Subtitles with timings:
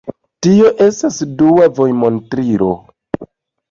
[0.45, 2.75] Tio estas dua vojmontrilo.